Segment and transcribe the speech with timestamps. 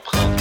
[0.00, 0.36] comprendre.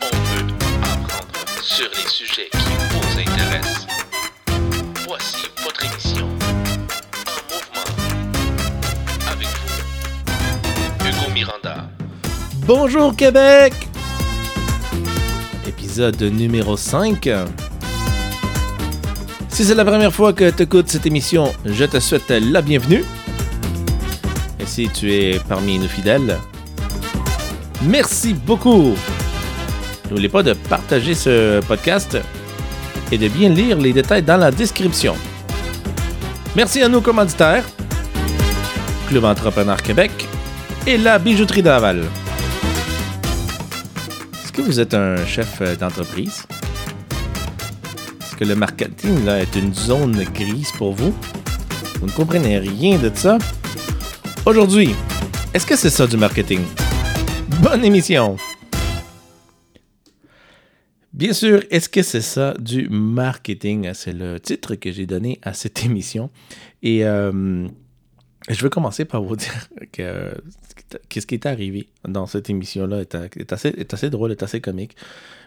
[0.00, 0.46] On veut
[0.82, 3.86] apprendre sur les sujets qui vous intéressent.
[5.06, 6.54] Voici votre émission en
[7.50, 7.84] mouvement.
[9.30, 11.88] Avec vous, Hugo Miranda.
[12.66, 13.72] Bonjour Québec!
[15.66, 17.28] Épisode numéro 5.
[19.48, 23.04] Si c'est la première fois que tu écoutes cette émission, je te souhaite la bienvenue.
[24.58, 26.38] Et si tu es parmi nos fidèles,
[27.86, 28.94] merci beaucoup!
[30.10, 32.18] N'oubliez pas de partager ce podcast
[33.10, 35.14] et de bien lire les détails dans la description.
[36.56, 37.64] Merci à nos commanditaires,
[39.08, 40.10] Club Entrepreneur Québec
[40.86, 42.04] et la Bijouterie d'Aval.
[44.42, 46.44] Est-ce que vous êtes un chef d'entreprise?
[48.22, 51.14] Est-ce que le marketing est une zone grise pour vous?
[52.00, 53.38] Vous ne comprenez rien de ça?
[54.44, 54.94] Aujourd'hui,
[55.54, 56.60] est-ce que c'est ça du marketing?
[57.82, 58.36] Émission!
[61.12, 63.90] Bien sûr, est-ce que c'est ça du marketing?
[63.94, 66.30] C'est le titre que j'ai donné à cette émission.
[66.82, 67.66] Et euh,
[68.48, 70.32] je vais commencer par vous dire que
[71.08, 74.96] qu'est-ce qui est arrivé dans cette émission-là est, assez, est assez drôle, est assez comique.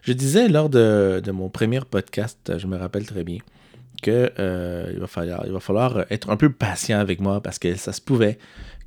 [0.01, 3.39] Je disais lors de, de mon premier podcast, je me rappelle très bien,
[4.03, 7.57] que euh, il, va falloir, il va falloir être un peu patient avec moi parce
[7.57, 8.37] que ça se pouvait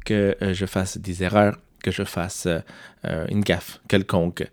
[0.05, 4.47] que euh, je fasse des erreurs, que je fasse euh, une gaffe quelconque.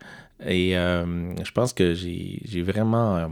[0.45, 3.28] Et euh, je pense que j'ai vraiment euh,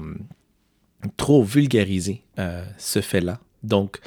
[1.18, 3.40] trop vulgarisé euh, ce fait-là.
[3.64, 4.00] Donc,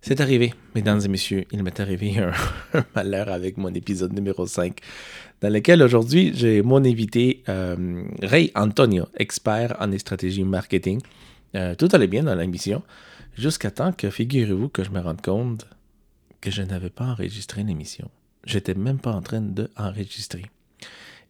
[0.00, 2.32] c'est arrivé, mesdames et messieurs, il m'est arrivé un,
[2.78, 4.78] un malheur avec mon épisode numéro 5,
[5.40, 11.00] dans lequel aujourd'hui j'ai mon invité euh, Ray Antonio, expert en stratégie marketing.
[11.54, 12.82] Euh, tout allait bien dans l'émission,
[13.36, 15.66] jusqu'à temps que, figurez-vous, que je me rende compte
[16.40, 18.10] que je n'avais pas enregistré l'émission.
[18.46, 20.44] J'étais même pas en train d'enregistrer.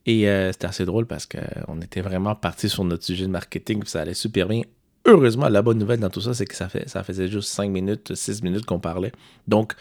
[0.06, 3.84] Et euh, c'était assez drôle parce qu'on était vraiment parti sur notre sujet de marketing,
[3.86, 4.62] ça allait super bien.
[5.06, 7.70] Heureusement, la bonne nouvelle dans tout ça, c'est que ça, fait, ça faisait juste 5
[7.70, 9.12] minutes, 6 minutes qu'on parlait.
[9.48, 9.74] Donc,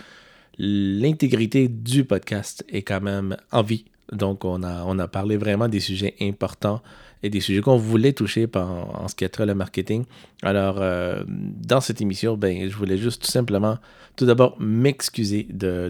[0.57, 3.85] l'intégrité du podcast est quand même en vie.
[4.11, 6.81] Donc, on a, on a parlé vraiment des sujets importants
[7.23, 10.03] et des sujets qu'on voulait toucher en, ce qui a trait le marketing.
[10.43, 13.77] Alors, euh, dans cette émission, ben, je voulais juste tout simplement,
[14.17, 15.89] tout d'abord, m'excuser de,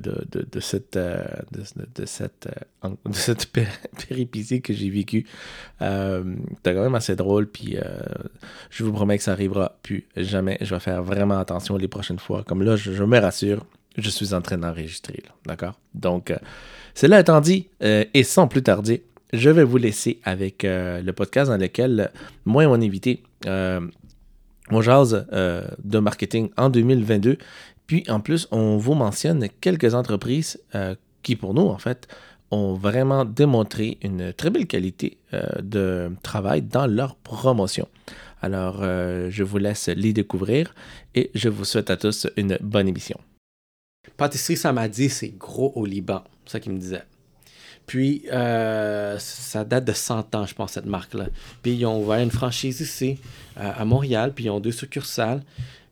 [0.60, 2.48] cette, euh, de, cette,
[2.86, 3.68] euh, de cette péri
[4.08, 5.26] péripétie que j'ai vécue.
[5.82, 6.24] Euh,
[6.58, 7.82] C'était quand même assez drôle, puis euh,
[8.70, 10.58] je vous promets que ça arrivera plus jamais.
[10.62, 12.44] Je vais faire vraiment attention les prochaines fois.
[12.44, 13.66] Comme là, je, me rassure,
[13.98, 15.80] je suis en train d'enregistrer, d'accord?
[15.96, 16.38] Donc, euh,
[16.94, 21.12] cela étant dit, euh, et sans plus tarder, je vais vous laisser avec euh, le
[21.12, 22.12] podcast dans lequel
[22.46, 23.82] moi et mon invité, euh,
[24.70, 27.38] on euh, de marketing en 2022.
[27.88, 32.08] Puis en plus, on vous mentionne quelques entreprises euh, qui, pour nous, en fait,
[32.52, 35.18] ont vraiment démontré une très belle qualité
[35.60, 37.88] de travail dans leur promotion.
[38.44, 40.76] Alors, je vous laisse les découvrir
[41.16, 43.20] et je vous souhaite à tous une bonne émission.
[44.18, 46.24] Pâtisserie Samadi, c'est gros au Liban.
[46.46, 47.02] C'est ça qu'il me disait.
[47.86, 51.28] Puis, euh, ça date de 100 ans, je pense, cette marque-là.
[51.62, 53.20] Puis, ils ont ouvert une franchise ici,
[53.58, 55.42] euh, à Montréal, puis ils ont deux succursales.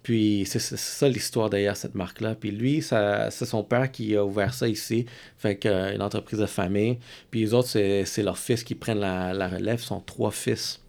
[0.03, 2.35] Puis, c'est ça l'histoire derrière cette marque-là.
[2.35, 5.06] Puis, lui, c'est son père qui a ouvert ça ici.
[5.38, 6.97] Fait que, euh, une entreprise de famille.
[7.29, 9.79] Puis, les autres, c'est leurs fils qui prennent la, relève.
[9.79, 10.79] Ils sont trois fils.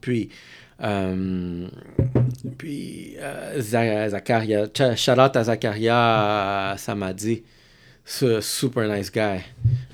[0.00, 0.30] Puis,
[0.82, 1.68] euh,
[2.58, 4.66] puis, euh, Zakaria,
[4.96, 6.76] shout out à.
[8.12, 9.40] Super nice guy.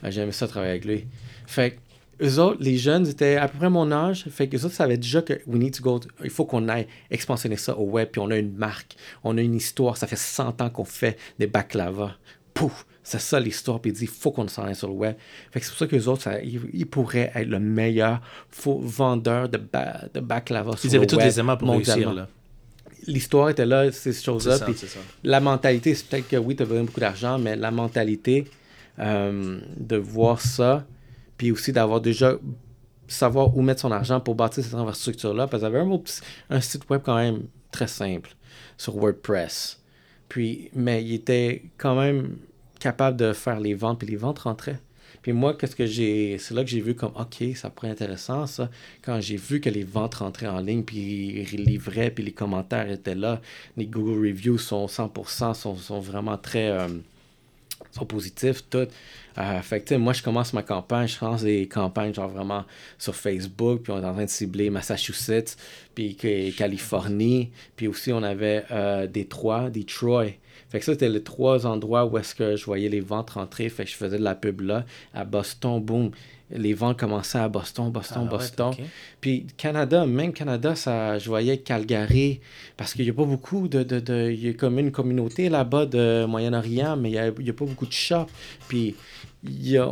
[0.02, 1.06] J'ai aimé ça travailler avec lui.
[1.46, 1.78] Fait
[2.18, 4.24] que, eux autres, les jeunes étaient à peu près mon âge.
[4.28, 6.00] Fait que eux autres savaient déjà que we need to go.
[6.24, 8.08] il faut qu'on aille expansionner ça au web.
[8.10, 8.96] Puis on a une marque.
[9.22, 9.96] On a une histoire.
[9.96, 12.16] Ça fait 100 ans qu'on fait des baklava.
[12.54, 12.86] Pouf!
[13.04, 13.80] C'est ça l'histoire.
[13.80, 15.14] Puis il dit, il faut qu'on s'en aille sur le web.
[15.52, 18.20] Fait que c'est pour ça que les autres, ça, ils, ils, pourraient être le meilleur
[18.50, 22.28] faux vendeur de, ba, de baklava Ils avaient tous les éléments pour réussir, là
[23.06, 24.59] l'histoire était là, ces choses-là.
[25.25, 28.44] La mentalité, c'est peut-être que oui, tu as besoin beaucoup d'argent, mais la mentalité
[28.98, 30.84] euh, de voir ça,
[31.36, 32.34] puis aussi d'avoir déjà
[33.06, 36.00] savoir où mettre son argent pour bâtir cette infrastructure-là, parce qu'il y avait un,
[36.50, 38.30] un, site web quand même très simple
[38.77, 39.80] sur WordPress.
[40.28, 42.36] Puis, mais il était quand même
[42.80, 44.80] capable de faire les ventes, puis les ventes rentraient.
[45.28, 46.39] Puis moi, qu'est-ce que j'ai.
[46.39, 48.71] C'est là que j'ai vu comme OK, ça pourrait être intéressant, ça.
[49.03, 52.91] Quand j'ai vu que les ventes rentraient en ligne, puis ils livraient, puis les commentaires
[52.91, 53.42] étaient là.
[53.77, 56.71] Les Google Reviews sont 100%, sont, sont vraiment très.
[56.71, 56.89] Euh,
[57.92, 58.86] sont positifs, tout.
[59.38, 62.64] Euh, fait que, moi, je commence ma campagne, je lance des campagnes, genre vraiment
[62.98, 65.56] sur Facebook, puis on est en train de cibler Massachusetts,
[65.94, 66.16] puis
[66.56, 70.32] Californie, puis aussi on avait euh, Détroit, Detroit.
[70.70, 73.68] Fait que ça, c'était les trois endroits où est-ce que je voyais les ventes rentrer.
[73.68, 74.84] Fait que je faisais de la pub là.
[75.14, 76.10] À Boston, boum,
[76.50, 78.72] les ventes commençaient à Boston, Boston, Ah, ouais, Boston.
[79.21, 82.41] Puis Canada, même Canada, ça, je voyais Calgary,
[82.77, 85.48] parce qu'il n'y a pas beaucoup de, de, de- Il y a comme une communauté
[85.48, 88.27] là-bas de Moyen-Orient, mais il n'y a, il y a pas beaucoup de shops.
[88.68, 88.95] Puis
[89.45, 89.89] il y a-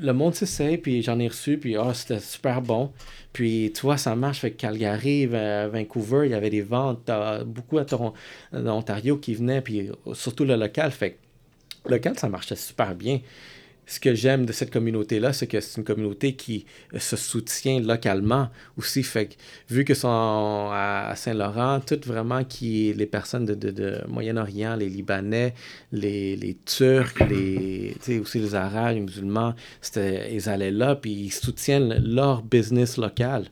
[0.00, 2.92] le monde s'essaye, puis j'en ai reçu, puis ah, c'était super bon.
[3.32, 4.38] Puis tu vois, ça marche.
[4.40, 8.14] Fait que Calgary, Va- Vancouver, il y avait des ventes, euh, beaucoup à Toronto,
[8.52, 10.90] Ontario qui venaient, puis euh, surtout le local.
[10.92, 11.18] Fait
[11.84, 13.20] le local, ça marchait super bien.
[13.90, 17.80] Ce que j'aime de cette communauté-là, c'est que c'est une communauté qui euh, se soutient
[17.80, 19.02] localement aussi.
[19.02, 19.34] Fait
[19.70, 25.54] vu que sont à Saint-Laurent, toutes vraiment qui, les personnes de, de- Moyen-Orient, les Libanais,
[25.90, 29.54] les, les Turcs, les, aussi les Arabes, les musulmans,
[29.96, 33.46] ils allaient là, puis ils soutiennent leur business local.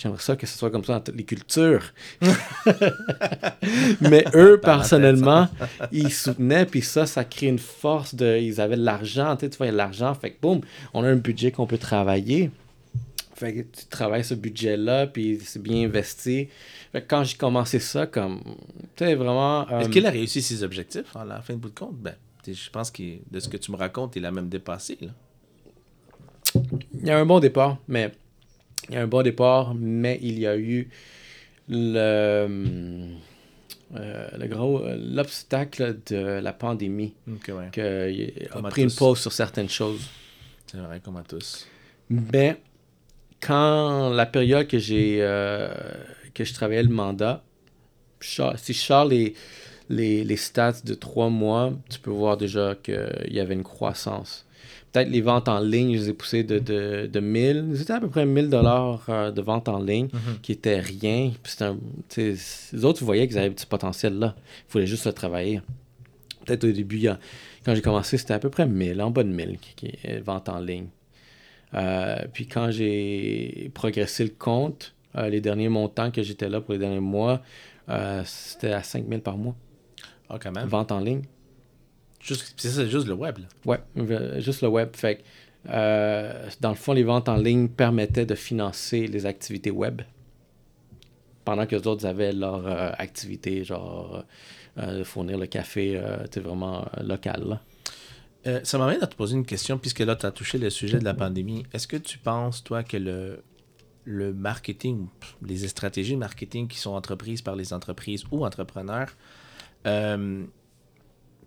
[0.00, 1.92] J'aimerais ça que ce soit comme ça dans toutes les cultures.
[4.00, 5.48] Mais eux, personnellement,
[5.90, 8.38] ils soutenaient, puis ça, ça crée une force de.
[8.38, 10.40] Ils avaient de l'argent, tu sais, tu vois, il y a de l'argent, fait que
[10.40, 10.60] boum,
[10.94, 12.52] on a un budget qu'on peut travailler.
[13.34, 16.48] Fait que tu travailles ce budget-là, puis c'est bien investi.
[16.92, 18.40] Fait que quand j'ai commencé ça, comme.
[18.94, 19.68] Tu sais, vraiment.
[19.68, 21.96] euh, Est-ce qu'il a réussi ses objectifs à la fin de bout de compte?
[21.96, 22.14] Ben,
[22.46, 24.96] je pense que de ce que tu me racontes, il a même dépassé.
[25.00, 25.08] Là.
[27.00, 28.12] Il y a un bon départ, mais
[28.88, 30.88] il y a un bon départ, mais il y a eu
[31.68, 32.46] le,
[33.94, 37.68] euh, le gros l'obstacle de la pandémie ouais.
[37.72, 40.08] qui a Comme à pris une pause sur certaines choses.
[40.66, 41.66] C'est vrai, comme à tous.
[42.10, 42.56] Mais
[43.40, 45.72] quand la période que j'ai euh,
[46.34, 47.42] que je travaillais le mandat,
[48.20, 49.34] si je sors les,
[49.88, 54.46] les, les stats de trois mois, tu peux voir déjà qu'il y avait une croissance.
[54.92, 57.72] Peut-être les ventes en ligne, je les ai poussées de, de, de 1000.
[57.76, 60.08] C'était à peu près 1000 dollars euh, de ventes en ligne,
[60.42, 61.30] qui était rien.
[61.42, 61.78] Puis un-
[62.16, 64.34] les autres, vous voyez qu'ils avaient du potentiel là.
[64.68, 65.60] Il fallait juste le travailler.
[66.46, 67.06] Peut-être au début,
[67.64, 70.20] quand j'ai commencé, c'était à peu près 1000, en bas de 1000, qui, qui est
[70.20, 70.86] vente en ligne.
[71.74, 76.72] Euh, puis quand j'ai progressé le compte, euh, les derniers montants que j'étais là pour
[76.72, 77.42] les derniers mois,
[77.90, 79.54] euh, c'était à 5000 par mois.
[80.30, 80.66] Ah, quand même.
[80.66, 81.22] Vente en ligne.
[82.28, 83.38] Juste, c'est ça, c'est juste le web.
[83.38, 83.46] Là.
[83.64, 84.90] Ouais, euh, juste le web.
[84.94, 85.22] Fait que,
[85.70, 90.02] euh, dans le fond, les ventes en ligne permettaient de financer les activités web.
[91.46, 94.24] Pendant que les autres avaient leur euh, activité, genre
[94.76, 97.44] euh, de fournir le café, euh, tu sais, vraiment euh, local.
[97.48, 97.62] Là.
[98.46, 100.98] Euh, ça m'amène à te poser une question, puisque là, tu as touché le sujet
[100.98, 101.64] de la pandémie.
[101.72, 103.42] Est-ce que tu penses, toi, que le,
[104.04, 105.06] le marketing,
[105.42, 109.16] les stratégies de marketing qui sont entreprises par les entreprises ou entrepreneurs
[109.86, 110.44] euh,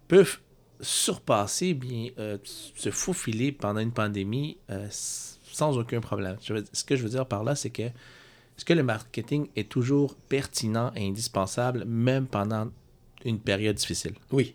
[0.08, 0.40] peuvent
[0.82, 6.38] surpasser, bien, euh, se faufiler pendant une pandémie euh, sans aucun problème?
[6.44, 9.48] Je veux- ce que je veux dire par là, c'est que est-ce que le marketing
[9.56, 12.70] est toujours pertinent et indispensable, même pendant
[13.26, 14.14] une période difficile?
[14.32, 14.54] Oui.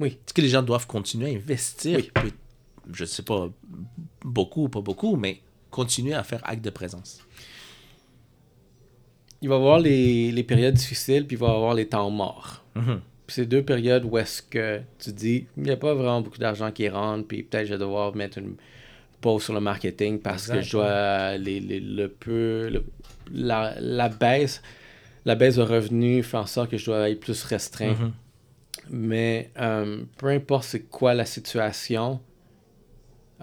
[0.00, 1.98] Est-ce que les gens doivent continuer à investir?
[1.98, 2.10] Oui.
[2.14, 2.32] Puis,
[2.92, 3.50] je sais pas,
[4.24, 7.20] beaucoup ou pas beaucoup, mais continuer à faire acte de présence.
[9.42, 12.10] Il va y avoir les, les périodes difficiles, puis il va y avoir les temps
[12.10, 12.64] morts.
[13.30, 16.38] Puis c'est deux périodes où est-ce que tu dis, il n'y a pas vraiment beaucoup
[16.38, 18.56] d'argent qui rentre, puis peut-être je vais devoir mettre une
[19.20, 22.84] pause sur le marketing parce que je dois les, les- le peu, le-
[23.32, 24.60] la, la baisse,
[25.24, 27.92] la baisse de revenus fait en sorte que je dois être plus restreint.
[27.94, 28.12] Mhm.
[28.90, 32.18] Mais euh, peu importe c'est quoi la situation,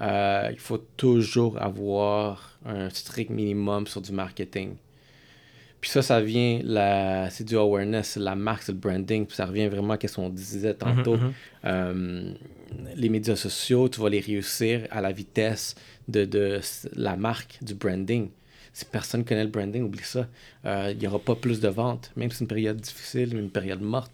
[0.01, 4.75] euh, il faut toujours avoir un strict minimum sur du marketing.
[5.79, 9.25] Puis ça, ça vient, la, c'est du awareness, c'est la marque, c'est le branding.
[9.27, 11.17] Puis ça revient vraiment à ce qu'on disait tantôt.
[11.17, 11.33] Mhm,
[11.65, 12.33] Euh,
[12.95, 15.75] les médias sociaux, tu vas les réussir à la vitesse
[16.07, 16.59] de, de
[16.95, 18.29] la marque, du branding.
[18.73, 20.27] Si personne connaît le branding, oublie ça.
[20.65, 23.49] Euh, Il n'y aura pas plus de ventes, même si c'est une période difficile, une
[23.49, 24.11] période morte.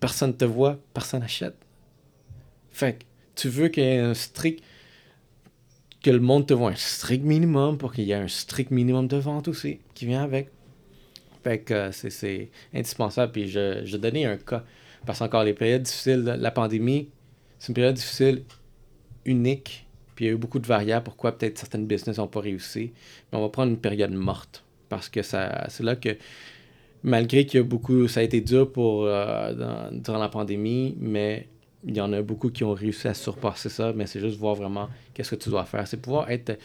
[0.00, 1.54] Personne te voit, personne achète.
[2.72, 3.04] Fait que
[3.36, 4.62] tu veux qu'il y ait un strict.
[6.02, 9.06] que le monde te voit un strict minimum pour qu'il y ait un strict minimum
[9.06, 10.50] de vente aussi qui vient avec.
[11.42, 13.32] Fait que euh, c'est- indispensable.
[13.32, 14.64] Puis je, je donnais un cas.
[15.06, 17.08] Parce qu'encore les périodes difficiles, la pandémie,
[17.58, 18.42] c'est une période difficile,
[19.24, 19.86] unique.
[20.14, 22.92] Puis il y a eu beaucoup de variables pourquoi peut-être certaines business n'ont pas réussi.
[23.32, 24.64] Mais on va prendre une période morte.
[24.88, 26.16] Parce que ça c'est là que,
[27.02, 31.48] malgré qu'il y a beaucoup, ça a été dur pour, euh, durant la pandémie, mais
[31.84, 33.92] il y en a beaucoup qui ont réussi à surpasser ça.
[33.94, 35.86] Mais c'est juste voir vraiment qu'est-ce que tu dois faire.
[35.88, 36.58] C'est pouvoir être,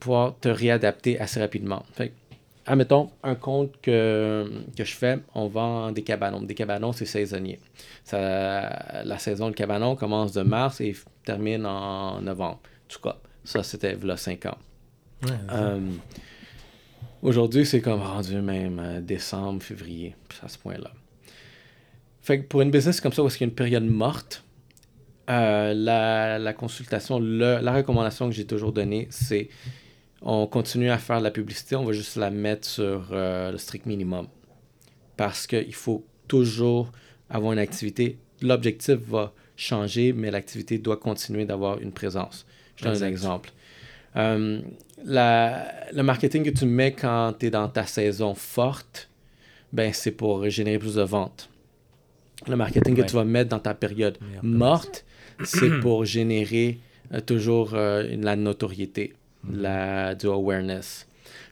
[0.00, 1.84] pouvoir te réadapter assez rapidement.
[1.92, 2.14] Fait que,
[2.66, 6.42] admettons, un compte que, que je fais, on vend des cabanons.
[6.42, 7.58] Des cabanons, c'est saisonnier.
[8.04, 10.94] Ça, la saison de cabanon commence de mars et
[11.24, 12.60] termine en novembre.
[12.64, 14.58] En tout cas, ça, c'était il 5 ans.
[15.24, 15.80] Ouais, Euh,
[17.22, 20.90] Aujourd'hui, c'est comme rendu même euh, décembre, février, à ce point-là.
[22.20, 24.44] Fait que pour une business comme ça, où il y a une période morte,
[25.30, 29.48] euh, la, la, consultation, le, la recommandation que j'ai toujours donnée, c'est
[30.24, 33.58] on continue à faire de la publicité, on va juste la mettre sur euh, le
[33.58, 34.26] strict minimum.
[35.16, 36.90] Parce qu'il faut toujours
[37.30, 38.18] avoir une activité.
[38.42, 42.46] L'objectif va changer, mais l'activité doit continuer d'avoir une présence.
[42.76, 43.52] Je donne un exemple.
[44.16, 44.60] Euh,
[45.04, 49.10] la, le marketing que tu mets quand tu es dans ta saison forte,
[49.72, 51.50] ben, c'est pour générer plus de ventes.
[52.46, 55.04] Le marketing que tu vas mettre dans ta période morte,
[55.44, 56.78] c'est pour générer
[57.12, 59.14] euh, toujours euh, la notoriété,
[59.52, 61.06] la, du awareness.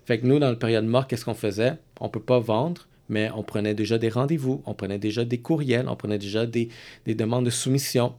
[0.04, 1.74] Fait que nous, dans la période morte, qu'est-ce qu'on faisait?
[2.00, 5.38] On ne peut pas vendre, mais on prenait déjà des rendez-vous, on prenait déjà des
[5.38, 6.68] courriels, on prenait déjà des,
[7.06, 8.14] des demandes de soumission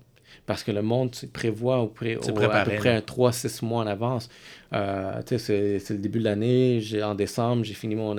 [0.45, 4.29] parce que le monde prévoit au, pré, à peu près 3-6 mois en avance.
[4.73, 8.15] Euh, c'est, le début de l'année, en décembre, j'ai fini mon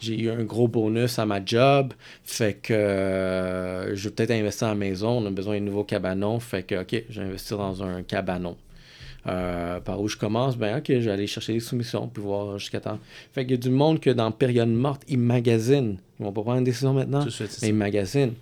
[0.00, 1.92] j'ai eu un gros bonus à ma job,
[2.24, 6.40] fait que euh, je vais peut-être investir en maison, on a besoin d'un nouveau cabanon,
[6.40, 8.56] fait que ok, je vais investir dans un cabanon.
[9.28, 12.58] Euh, par où je commence, ben ok, je vais aller chercher des soumissions, puis voir
[12.58, 12.98] jusqu'à temps.
[13.32, 15.98] Fait qu'il y a du monde que dans période morte, ils magasinent.
[16.18, 17.24] Ils vont pas prendre une décision maintenant,
[17.62, 18.34] mais ils magasinent.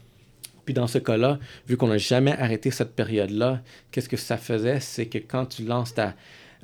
[0.65, 3.61] Puis dans ce cas-là, vu qu'on n'a jamais arrêté cette période-là,
[3.91, 4.81] qu'est-ce que ça faisait?
[4.81, 6.15] C'est que quand tu lances ta.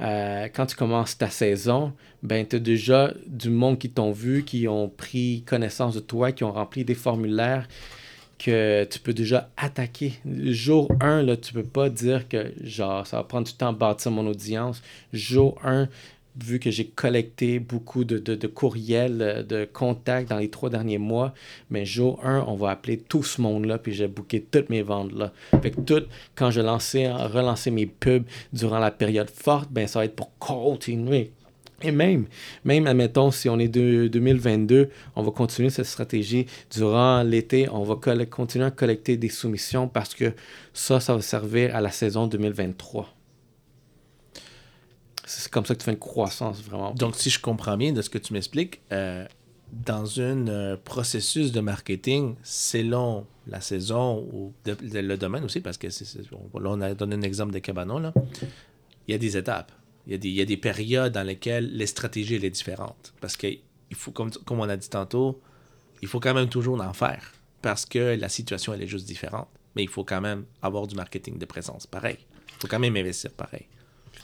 [0.00, 1.92] Euh, quand tu commences ta saison,
[2.22, 6.32] ben, tu as déjà du monde qui t'ont vu, qui ont pris connaissance de toi,
[6.32, 7.66] qui ont rempli des formulaires
[8.38, 10.14] que tu peux déjà attaquer.
[10.26, 13.72] Jour 1, là, tu peux pas dire que genre ça va prendre du temps à
[13.72, 14.82] bâtir mon audience.
[15.12, 15.88] Jour 1,
[16.42, 20.98] vu que j'ai collecté beaucoup de, de, courriels, euh, de contacts dans les trois derniers
[20.98, 21.32] mois,
[21.70, 25.32] mais jour 1, on va appeler tout ce monde-là, puis j'ai booké toutes mes ventes-là.
[25.62, 30.00] Fait que tout, quand je lançais, relançais mes pubs durant la période forte, ben ça
[30.00, 31.32] va être pour continuer.
[31.82, 32.26] Et même,
[32.64, 36.46] même, admettons, si on est de 2022, on va continuer cette stratégie.
[36.70, 40.32] Durant l'été, on va continuer à collecter des soumissions parce que
[40.72, 43.12] ça, ça va servir à la saison 2023.
[45.26, 46.94] C'est comme ça que tu fais une croissance vraiment.
[46.94, 49.26] Donc, si je comprends bien de ce que tu m'expliques, euh,
[49.72, 55.88] dans un euh, processus de marketing, selon la saison ou le domaine aussi, parce que
[55.88, 55.92] là,
[56.54, 58.14] on a donné un exemple de cabanon, là,
[59.06, 59.72] il y a des étapes.
[60.06, 63.12] Il y, a des, il y a des périodes dans lesquelles les stratégies sont différentes.
[63.20, 63.58] Parce qu'il
[63.94, 65.40] faut, comme, comme on a dit tantôt,
[66.00, 67.32] il faut quand même toujours en faire.
[67.60, 69.48] Parce que la situation, elle est juste différente.
[69.74, 72.18] Mais il faut quand même avoir du marketing de présence, pareil.
[72.48, 73.66] Il faut quand même investir pareil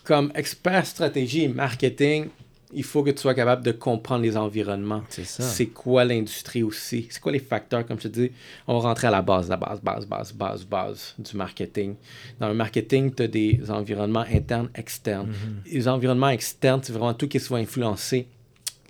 [0.05, 2.29] comme expert stratégie et marketing,
[2.73, 5.02] il faut que tu sois capable de comprendre les environnements.
[5.09, 5.43] C'est ça.
[5.43, 7.07] C'est quoi l'industrie aussi?
[7.11, 8.33] C'est quoi les facteurs, comme je te dis?
[8.67, 11.95] On va rentrer à la base, la base, base, base, base, base du marketing.
[12.41, 15.31] Dans le marketing, tu as des environnements internes, externes.
[15.31, 15.73] Mm-hmm.
[15.73, 18.26] Les environnements externes, c'est vraiment tout qui soit influencé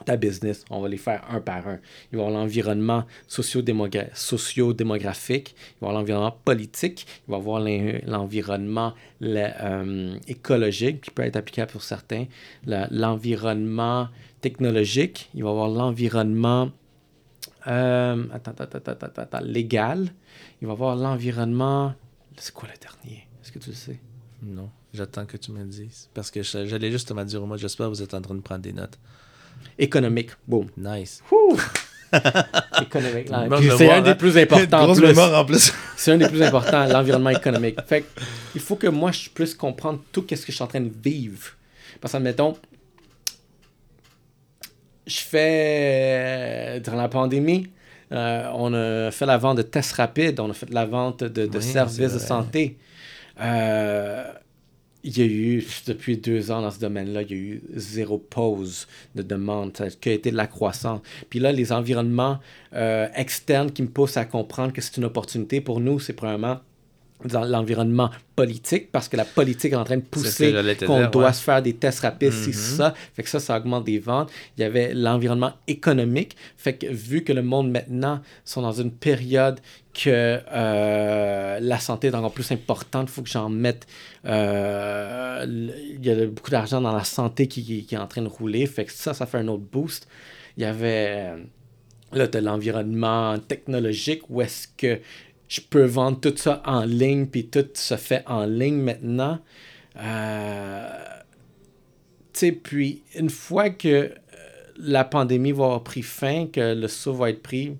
[0.04, 1.78] ta business, on va les faire un par un.
[2.10, 7.40] Il va y avoir l'environnement socio-démographique, il va y avoir l'environnement politique, il va y
[7.40, 7.60] avoir
[8.06, 12.26] l'environnement euh, écologique qui peut être applicable pour certains,
[12.66, 14.08] l'environnement
[14.40, 16.70] technologique, il va y avoir l'environnement
[17.66, 18.24] euh,
[19.42, 20.12] légal,
[20.60, 21.94] il va y avoir l'environnement...
[22.36, 23.26] C'est quoi le dernier?
[23.42, 24.00] Est-ce que tu le sais?
[24.42, 26.08] Non, j'attends que tu me le dises.
[26.14, 28.72] Parce que j'allais justement dire, moi, j'espère que vous êtes en train de prendre des
[28.72, 28.98] notes
[29.78, 30.30] économique.
[30.46, 30.66] Boom.
[30.76, 31.22] Nice.
[32.82, 33.28] économique.
[33.76, 34.90] C'est un des plus importants.
[34.90, 35.72] en plus.
[35.96, 37.78] c'est un des plus importants, l'environnement économique.
[37.86, 38.04] Fait
[38.54, 40.92] il faut que moi, je puisse comprendre tout ce que je suis en train de
[41.02, 41.52] vivre.
[42.00, 42.56] Parce que, admettons,
[45.06, 47.68] je fais, durant la pandémie,
[48.12, 51.46] euh, on a fait la vente de tests rapides, on a fait la vente de,
[51.46, 52.76] de services de santé.
[53.40, 54.24] Euh,
[55.04, 58.18] il y a eu, depuis deux ans dans ce domaine-là, il y a eu zéro
[58.18, 59.76] pause de demande.
[59.76, 61.00] Ça a été de la croissance.
[61.28, 62.38] Puis là, les environnements
[62.74, 66.60] euh, externes qui me poussent à comprendre que c'est une opportunité pour nous, c'est premièrement
[67.28, 70.54] dans l'environnement politique, parce que la politique est en train de pousser
[70.86, 72.76] qu'on doit se faire des tests rapides, c'est mm-hmm.
[72.76, 72.94] ça.
[73.14, 74.30] Fait que ça, ça augmente des ventes.
[74.56, 76.36] Il y avait l'environnement économique.
[76.56, 79.60] Fait que vu que le monde maintenant sont dans une période
[79.94, 83.86] que euh, la santé est encore plus importante, il faut que j'en mette.
[84.24, 88.28] Euh, il y a beaucoup d'argent dans la santé qui, qui, est en train de
[88.28, 88.66] rouler.
[88.66, 90.08] Fait que ça, ça fait un autre boost.
[90.56, 91.32] Il y avait
[92.12, 95.00] là, de l'environnement technologique où est-ce que
[95.52, 99.38] je peux vendre tout ça en ligne, puis tout se fait en ligne maintenant.
[99.98, 100.88] Euh,
[102.32, 104.08] tu sais, puis une fois que euh,
[104.78, 107.76] la pandémie va avoir pris fin, que le saut va être pris,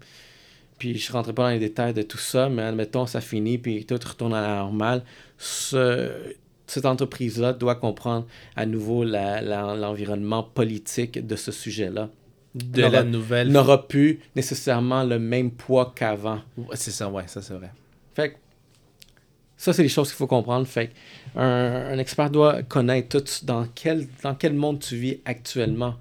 [0.77, 3.57] puis je ne rentrerai pas dans les détails de tout ça, mais admettons, ça finit,
[3.57, 5.03] puis tout retourne à la normale,
[5.39, 12.11] cette entreprise-là doit comprendre à nouveau l'environnement politique de ce sujet-là.
[12.55, 13.49] De la nouvelle.
[13.49, 16.41] n'aura plus nécessairement le même poids qu'avant.
[16.75, 17.71] C'est ça, ouais, ça c'est vrai.
[18.15, 18.37] Fait que
[19.57, 20.67] ça, c'est les choses qu'il faut comprendre.
[20.67, 20.93] Fait que
[21.39, 25.95] un, un expert doit connaître tout dans quel, dans quel monde tu vis actuellement.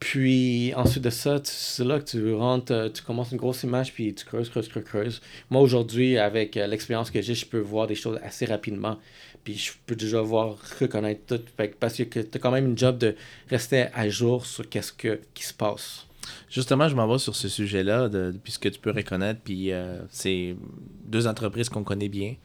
[0.00, 3.92] Puis ensuite de ça, c'est là que tu rentres, euh, tu commences une grosse image,
[3.92, 5.20] puis tu creuses, creuses, creuses, creuses.
[5.50, 8.98] Moi, aujourd'hui, avec euh, l'expérience que j'ai, je peux voir des choses assez rapidement.
[9.44, 11.42] Puis je peux déjà voir, reconnaître tout.
[11.80, 13.14] Parce que tu as quand même une job de
[13.48, 16.06] rester à jour sur qu'est-ce que, qui se passe.
[16.50, 18.10] Justement, je m'en vais sur ce sujet-là,
[18.42, 20.56] puisque tu peux reconnaître, puis euh, c'est
[21.04, 22.36] deux entreprises qu'on connaît bien.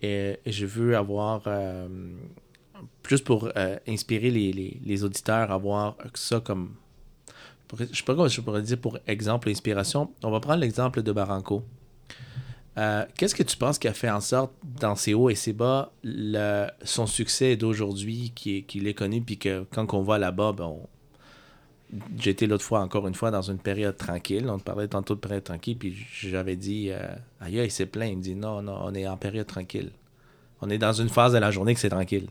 [0.00, 1.88] Et, je veux avoir, euh,
[3.02, 6.74] plus pour euh, inspirer les, les, les auditeurs, avoir ça comme,
[7.78, 10.10] je sais pas comment je pourrais dire pour exemple, inspiration.
[10.22, 11.64] On va prendre l'exemple de Barranco.
[12.78, 15.52] Euh, Qu'est-ce que tu penses qui a fait en sorte, dans ses hauts et ses
[15.52, 15.92] bas,
[16.82, 20.74] son succès d'aujourd'hui, qu'il est, connu, puis que quand on va là-bas, ben,
[22.24, 24.48] été l'autre fois, encore une fois, dans une période tranquille.
[24.48, 28.10] On parlait tantôt de période tranquille, puis j'avais dit, euh, aïe, il s'est plaint.
[28.10, 29.90] Il me dit, non, non, on est en période tranquille.
[30.60, 32.28] On est dans une phase de la journée que c'est tranquille.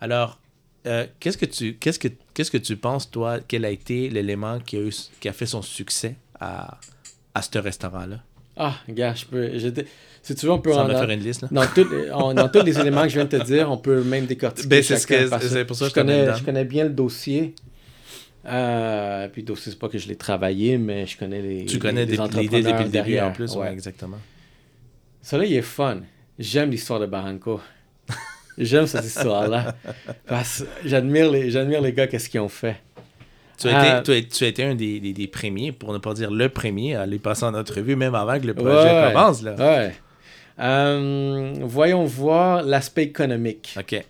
[0.00, 0.38] Alors,
[0.86, 4.60] euh, qu'est-ce que tu qu'est-ce que qu'est-ce que tu penses, toi, quel a été l'élément
[4.60, 6.78] qui a, eu, qui a fait son succès à,
[7.34, 8.22] à ce restaurant-là?
[8.58, 9.58] Ah, gars, je peux.
[9.58, 9.82] je te-
[10.22, 11.48] si tu veux, on peut Ça en- va faire une liste, là.
[11.50, 13.76] dans, tous les- on- dans tous les éléments que je viens de te dire, on
[13.78, 14.68] peut même décortiquer.
[14.68, 17.54] Ben, c'est ce que- pour ça que je connais, je connais bien le dossier.
[18.46, 21.64] Euh, puis le dossier, c'est pas que je l'ai travaillé, mais je connais les.
[21.66, 23.72] Tu connais les, des- les l'idée depuis le début, en plus, ouais, Ouais.
[23.72, 24.18] exactement.
[25.22, 26.00] Ça là, il est fun.
[26.38, 27.60] J'aime l'histoire de Barranco.
[28.58, 29.74] J'aime cette histoire-là.
[30.26, 32.76] Parce que j'admire les, j'admire les gars, qu'est-ce qu'ils ont fait.
[33.58, 35.98] Tu as, été, tu, as, tu as été un des, des, des premiers, pour ne
[35.98, 39.10] pas dire le premier, à aller passer en entrevue, même avant que le projet Ouais.
[39.12, 39.42] commence.
[39.42, 39.54] Là.
[39.58, 39.94] Ouais.
[40.60, 43.74] Euh, voyons voir l'aspect économique.
[43.78, 44.04] OK.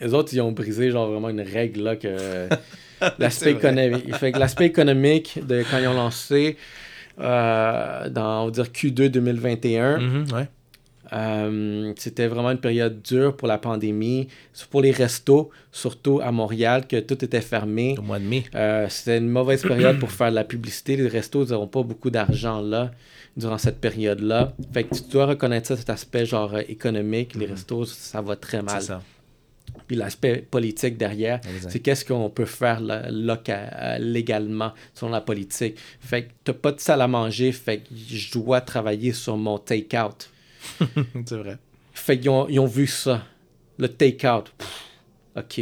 [0.00, 2.48] Les autres, ils ont brisé genre vraiment une règle là que
[3.18, 4.14] l'aspect économique.
[4.16, 6.56] Fait que l'aspect économique de quand ils ont lancé
[7.20, 10.48] euh, dans on va dire Q2 2021, Mhm, ouais.
[11.12, 14.28] Euh, c'était vraiment une période dure pour la pandémie,
[14.70, 17.94] pour les restos, surtout à Montréal que tout était fermé.
[17.98, 18.44] Au mois de mai.
[18.54, 20.96] Euh, c'était une mauvaise période pour faire de la publicité.
[20.96, 22.90] Les restos, ils n'auront pas beaucoup d'argent là
[23.36, 24.52] durant cette période-là.
[24.72, 27.34] Fait que tu dois reconnaître ça, cet aspect genre euh, économique.
[27.34, 28.80] Les restos, ça va très mal.
[28.80, 29.02] C'est ça.
[29.86, 31.70] Puis l'aspect politique derrière, Exact.
[31.70, 33.08] c'est qu'est-ce qu'on peut faire là,
[33.98, 35.76] légalement selon la politique.
[36.00, 39.58] Fait que t'as pas de salle à manger, fait que je dois travailler sur mon
[39.58, 40.30] take-out.
[41.26, 41.58] c'est vrai.
[41.92, 43.24] Fait qu'ils ont, ils ont vu ça,
[43.78, 44.52] le take-out.
[45.36, 45.60] OK.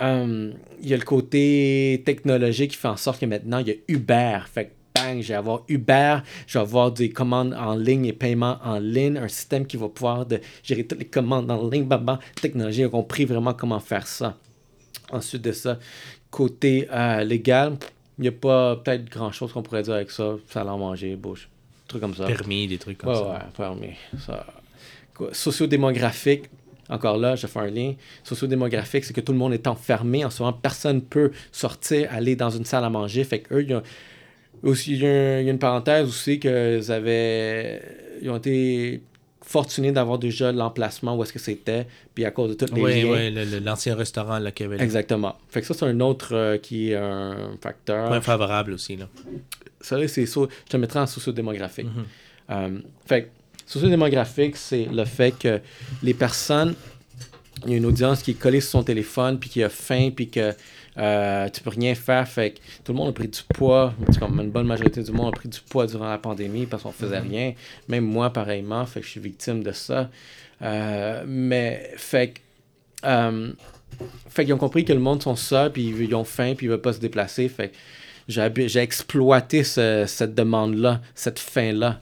[0.00, 3.70] Hum, Il y a le côté technologique qui fait en sorte que maintenant, il y
[3.70, 4.38] a Uber.
[4.52, 8.12] Fait que bang, je vais avoir Uber, je vais avoir des commandes en ligne et
[8.12, 10.26] paiements en ligne, un système qui va pouvoir
[10.62, 12.18] gérer toutes les commandes en ligne, bam, bam.
[12.40, 14.38] Technologie a compris vraiment comment faire ça.
[15.10, 15.78] Ensuite de ça,
[16.30, 17.76] côté euh, légal,
[18.18, 20.36] il n'y a pas peut-être grand-chose qu'on pourrait dire avec ça.
[20.48, 21.48] Ça à manger, bouche.
[22.00, 22.26] Comme ça.
[22.26, 23.22] Permis, des trucs comme Ouais, ça.
[23.24, 23.94] ouais, permis.
[24.18, 24.46] Ça...
[25.32, 26.44] Sociodémographique,
[26.88, 27.94] encore là, je fais un lien.
[28.24, 30.24] Sociodémographique, c'est que tout le monde est enfermé.
[30.24, 33.24] En ce moment, personne ne peut sortir, aller dans une salle à manger.
[33.24, 33.82] Fait qu'eux, ils ont-
[34.62, 37.82] aussi, il y a une parenthèse aussi que ils avaient.
[38.22, 39.02] Ils ont été
[39.44, 41.86] fortunés d'avoir déjà l'emplacement où est-ce que c'était.
[42.14, 43.44] Puis à cause de toutes les Oui, liens.
[43.44, 45.36] oui, l'ancien restaurant là, qui avait le Exactement.
[45.50, 48.08] Fait que ça, c'est un autre euh, qui est un facteur.
[48.08, 48.96] point favorable aussi.
[48.96, 49.08] Là.
[49.80, 51.86] Ça, là, c'est so- je te mettrai en sociodémographique.
[51.86, 52.04] Mhm.
[52.50, 53.28] Euh, fait que,
[53.66, 55.60] sociodémographique, c'est le fait que
[56.02, 56.74] les personnes,
[57.64, 60.10] il y a une audience qui est collée sur son téléphone, puis qui a faim,
[60.14, 60.52] puis que
[60.98, 62.26] euh, tu peux rien faire.
[62.28, 63.94] Fait que tout le monde a pris du poids.
[64.18, 66.92] Cas, une bonne majorité du monde a pris du poids durant la pandémie parce qu'on
[66.92, 67.54] faisait rien.
[67.88, 68.84] Même moi, pareillement.
[68.86, 70.10] Fait que je suis victime de ça.
[70.62, 72.40] Euh, mais, fait que.
[73.06, 73.52] euh,
[74.28, 76.70] fait qu'ils ont compris que le monde sont seuls, puis ils ont faim, puis ils
[76.70, 77.48] veulent pas se déplacer.
[77.48, 77.74] Fait que
[78.28, 82.00] j'ai exploité ce- cette demande-là, cette faim-là.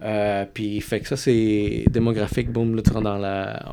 [0.00, 2.50] Euh, puis fait que ça, c'est démographique.
[2.52, 3.64] Boum, là, tu rentres dans la.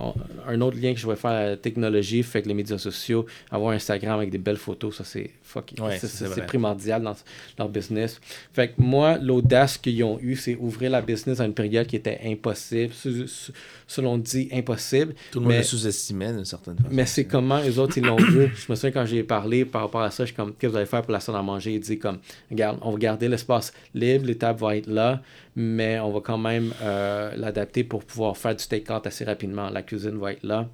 [0.48, 3.74] un autre lien que je vais faire, la technologie, fait que les médias sociaux, avoir
[3.74, 5.74] Instagram avec des belles photos, ça, c'est fuck.
[5.80, 7.16] Ouais, c'est- primordial dans
[7.60, 8.20] leur business.
[8.54, 11.96] Fait que moi, l'audace qu'ils ont eu, c'est ouvrir la business à une période qui
[11.96, 13.52] était impossible, se- se-
[13.88, 15.14] selon dit impossible.
[15.32, 16.90] Tout le monde le sous-estimait d'une certaine façon.
[16.92, 18.52] mais c'est comment les autres, ils l'ont vu.
[18.56, 20.68] Je me souviens quand j'ai parlé par rapport à ça, je suis comme, qu'est-ce que
[20.72, 21.74] vous allez faire pour la salle à manger?
[21.76, 22.18] Il dit comme,
[22.50, 25.22] regarde, on va garder l'espace libre, les tables vont être là,
[25.56, 29.70] mais on va quand même euh, l'adapter pour pouvoir faire du take-out assez rapidement.
[29.70, 30.68] La cuisine va être là.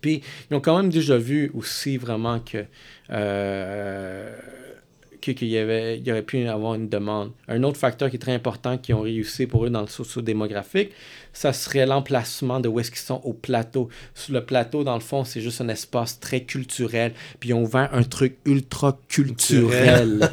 [0.00, 2.64] Puis, ils ont quand même déjà vu aussi vraiment que,
[3.10, 4.42] euh, que-
[5.20, 7.32] qu'il y, avait, il y aurait pu y avoir une demande.
[7.48, 10.90] Un autre facteur qui est très important qui ont réussi pour eux dans le socio-démographique,
[11.32, 13.88] ça serait l'emplacement de où est-ce qu'ils sont au plateau.
[14.14, 17.12] Sur le plateau, dans le fond, c'est juste un espace très culturel.
[17.40, 20.30] Puis ils ont ouvert un truc ultra culturel.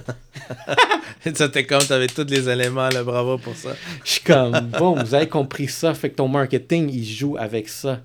[1.33, 3.75] ça, t'es comme, t'avais tous les éléments, là, bravo pour ça.
[4.03, 7.69] Je suis comme, bon, vous avez compris ça, fait que ton marketing, il joue avec
[7.69, 8.01] ça.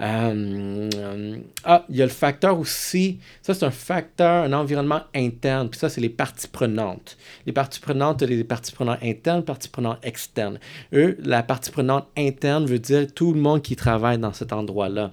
[0.00, 5.70] Euh, ah, il y a le facteur aussi, ça c'est un facteur, un environnement interne,
[5.70, 7.16] puis ça c'est les parties prenantes.
[7.46, 10.58] Les parties prenantes, les parties prenantes internes, parties prenantes externes.
[10.92, 15.12] Eux, la partie prenante interne veut dire tout le monde qui travaille dans cet endroit-là.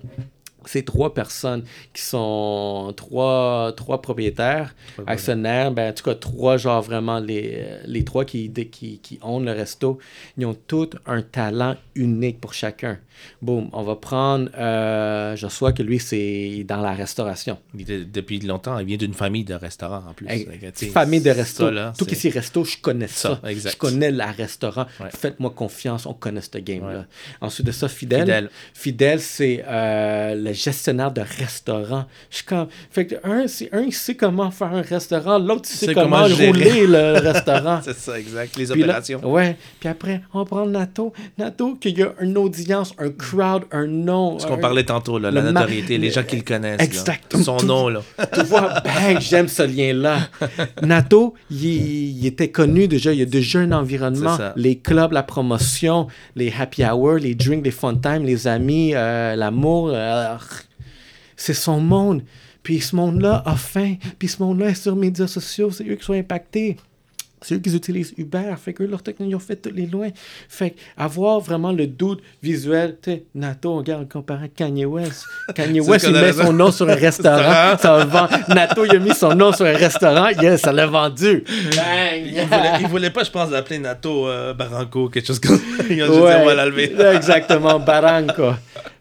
[0.66, 4.76] C'est trois personnes qui sont trois, trois propriétaires,
[5.08, 9.40] actionnaires, ben, en tout cas trois, genre vraiment les, les trois qui, qui, qui ont
[9.40, 9.98] le resto.
[10.38, 13.00] Ils ont tous un talent unique pour chacun.
[13.42, 17.58] Boum, on va prendre euh, Joshua, que lui, c'est dans la restauration.
[17.76, 20.28] Il était- depuis longtemps, il vient d'une famille de restaurants en plus.
[20.28, 20.48] Hey,
[20.92, 21.32] famille de
[21.70, 23.40] là, Tout est resto, je connais ça.
[23.44, 23.74] Ça, exact.
[23.74, 24.86] Je connais la restaurant.
[25.00, 25.10] Ouais.
[25.16, 27.06] Faites-moi confiance, on connaît ce game-là.
[27.42, 28.22] Ensuite de ça, Fidèle.
[28.22, 28.50] Fidèle.
[28.74, 32.06] Fidèle, c'est euh, le gestionnaire de restaurant.
[32.30, 32.68] Je suis comme.
[32.92, 35.94] Fait que un, c'est un, il sait comment faire un restaurant, l'autre, il sait sait
[35.94, 37.80] comment, comment rouler le restaurant.
[37.84, 38.56] C'est ça, exact.
[38.58, 39.32] Les Puis là- opérations.
[39.32, 39.58] ouais.
[39.80, 41.14] Puis après, on prend Nato.
[41.38, 44.40] Nato, qu'il y a une audience, un crowd, un nom.
[44.40, 46.78] Ce qu'on parlait tantôt, là, la le notoriété, les gens qui le connaissent.
[46.80, 46.84] là.
[46.84, 47.36] Exact.
[47.38, 48.02] Son nom, là.
[48.34, 50.18] Tu vois, bang, j'aime ce lien-là.
[50.82, 54.38] Nato, il, il était connu déjà, il y a déjà un environnement.
[54.56, 59.36] Les clubs, la promotion, les happy hours, les drinks, les fun times, les amis, euh,
[59.36, 59.92] l'amour.
[59.94, 60.36] euh,
[61.36, 62.22] c'est son monde.
[62.64, 63.96] Puis ce monde-là a faim.
[64.20, 65.72] Puis ce monde-là est sur les médias sociaux.
[65.72, 66.78] C'est eux qui sont impactés.
[67.44, 68.54] C'est eux qui utilisent Uber.
[68.64, 70.10] Fait que eux, leur technologie ont fait tous les loin.
[70.48, 75.24] Fait avoir vraiment le doute visuel, tu sais, Nato, regarde, comparé à Kanye West.
[75.56, 77.76] Kanye West, il met son nom sur un restaurant.
[77.80, 78.54] ça va vendre.
[78.54, 80.30] Nato, il a mis son nom sur un restaurant.
[80.40, 81.44] Yes, ça l'a vendu.
[81.76, 82.22] Bang!
[82.26, 85.84] Il voulait, il voulait pas, je pense, l'appeler Nato euh, Barranco, quelque chose comme ça.
[85.90, 86.94] Il a juste dit, on va la lever.
[87.16, 88.52] Exactement, Barranco.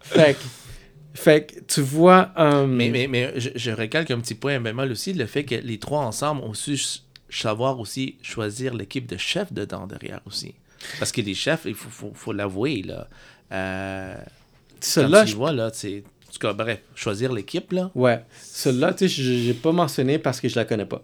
[0.00, 0.59] Fait que,
[1.20, 2.32] fait que tu vois.
[2.38, 5.44] euh, Mais, mais, mais je, je recalque un petit point un bémol aussi, le fait
[5.44, 6.78] que les trois ensemble ont su
[7.28, 10.54] savoir aussi choisir l'équipe de chefs dedans derrière aussi.
[10.98, 13.06] Parce que les chefs, il faut, faut, faut l'avouer, là.
[13.52, 14.14] Euh,
[14.94, 16.02] quand tu je- vois, là, c'est...
[16.28, 17.90] En tout cas, bref, choisir l'équipe, là.
[17.94, 18.20] Ouais.
[18.40, 21.02] Celle-là, tu sais, je- j'ai pas mentionné parce que je la connais pas.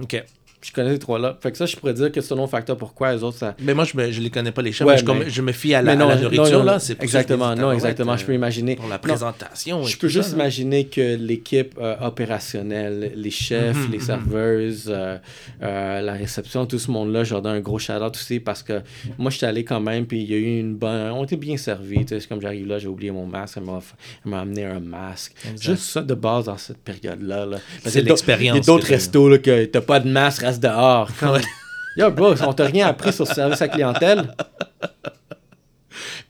[0.00, 0.24] OK.
[0.60, 1.38] Je connais les trois-là.
[1.40, 3.54] Fait que ça, je pourrais dire que c'est un autre facteur pourquoi les autres, ça.
[3.60, 4.86] Mais moi, je, me, je les connais pas, les chefs.
[4.86, 6.78] Ouais, mais je, mais- je me fie à la, à la nourriture, non, là.
[6.80, 8.16] C'est je exactement, non, exactement.
[8.16, 8.74] Je peux euh, imaginer.
[8.76, 9.84] Pour la Non, présentation.
[9.84, 14.04] je peux juste ça, imaginer que l'équipe euh, opérationnelle, les chefs, Mhm, les mhm.
[14.04, 15.16] serveuses, euh,
[15.62, 18.80] euh, la réception, tout ce monde-là, je leur donne un gros shout-out aussi parce que
[19.18, 21.10] moi, j'étais allé quand même, puis il y a eu une bonne.
[21.12, 22.04] On était bien servis.
[22.04, 25.32] tu sais, comme j'arrive là, j'ai oublié mon masque, elle m'a amené un masque.
[25.44, 25.62] Exact.
[25.62, 27.46] Juste ça de base dans cette période-là.
[27.46, 27.58] là.
[27.84, 31.10] C'est l'expérience Il y a d'autres restos là, que t'as pas de masque, reste dehors.
[31.18, 31.40] Comme-
[31.96, 34.32] Yo, bro, on t'a rien appris sur le service à clientèle.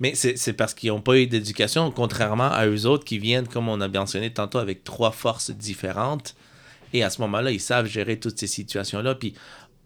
[0.01, 3.69] Mais c'est parce qu'ils n'ont pas eu d'éducation, contrairement à eux autres qui viennent, comme
[3.69, 6.35] on a mentionné tantôt, avec trois forces différentes.
[6.93, 9.15] Et à ce moment-là, ils savent gérer toutes ces situations-là.
[9.17, 9.35] Puis,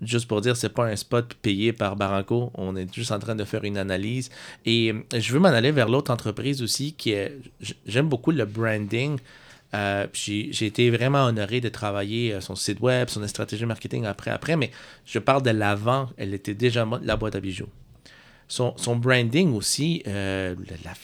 [0.03, 2.53] juste pour dire, c'est pas un spot payé par Barranco.
[2.55, 4.31] On est juste en train de faire une analyse.
[4.67, 7.37] Et euh, je veux m'en aller vers l'autre entreprise aussi, qui est.
[7.87, 9.19] J'aime beaucoup le branding.
[9.75, 14.31] Euh, j'ai été vraiment honoré de travailler euh, son site web, son stratégie marketing après,
[14.31, 14.71] après, mais
[15.07, 17.69] je parle de l'avant, elle était déjà la boîte à bijoux
[18.49, 20.55] son, son branding aussi, euh,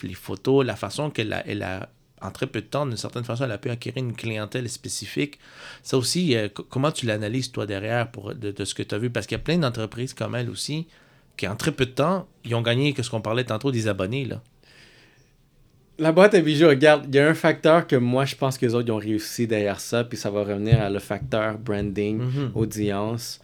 [0.03, 1.89] les photos, la façon qu'elle a, elle a,
[2.21, 5.39] en très peu de temps, d'une certaine façon, elle a pu acquérir une clientèle spécifique.
[5.81, 8.99] Ça aussi, co- comment tu l'analyses, toi, derrière, pour, de, de ce que tu as
[8.99, 9.09] vu?
[9.09, 10.85] Parce qu'il y a plein d'entreprises comme elle aussi,
[11.37, 13.87] qui en très peu de temps, ils ont gagné, que ce qu'on parlait tantôt, des
[13.87, 14.25] abonnés.
[14.25, 14.43] Là.
[15.99, 18.65] La boîte à bijoux, regarde, il y a un facteur que moi, je pense que
[18.65, 22.19] les autres ils ont réussi derrière ça, puis ça va revenir à le facteur branding,
[22.19, 22.51] Mhm.
[22.55, 23.41] audience.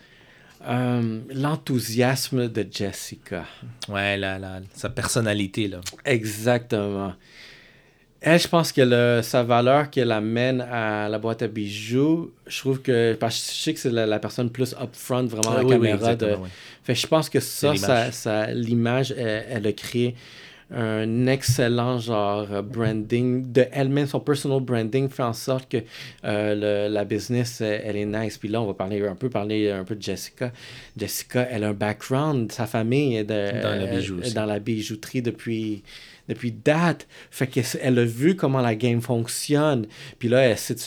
[0.68, 3.46] Euh, L'enthousiasme de Jessica.
[3.90, 5.82] Ouais, la, la- sa personnalité, là.
[6.06, 7.14] Exactement.
[8.22, 12.58] Elle, je pense que le- sa valeur qu'elle amène à la boîte à bijoux, je
[12.60, 13.14] trouve que.
[13.20, 15.76] Parce que je sais que c'est la, la personne plus upfront, vraiment, Ah la oui,
[15.76, 16.16] oui, caméra.
[16.16, 16.36] de,
[16.84, 18.14] fait je pense que ça, ça, l'image.
[18.14, 20.16] ça- l'image, elle, elle a créé
[20.72, 25.78] un excellent genre euh, branding de elle-même, son personal branding fait en sorte que
[26.26, 28.38] euh, le- la business, elle, elle est nice.
[28.38, 30.52] Puis là, on va parler un peu, parler un peu de Jessica.
[30.98, 35.22] Jessica, elle a un background, sa famille est de, Dans la bijou dans la bijouterie
[35.22, 35.84] depuis
[36.28, 37.08] depuis date.
[37.32, 39.88] Fait qu'elle elle a vu comment la game fonctionne.
[40.20, 40.78] Puis là, c'est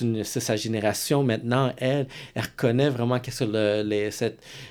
[0.41, 1.73] sa génération maintenant.
[1.79, 3.83] Elle, elle reconnaît vraiment qu'est-ce que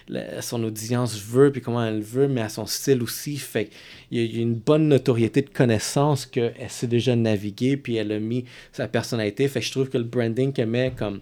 [0.09, 3.37] le- son audience veut, puis comment elle veut, mais à son style aussi.
[3.37, 3.69] Fait
[4.09, 7.77] qu'il y a- il y a une bonne notoriété de connaissance qu'elle sait déjà naviguer,
[7.77, 9.47] puis elle a mis sa personnalité.
[9.47, 11.21] Fait que je trouve que le branding qu'elle met comme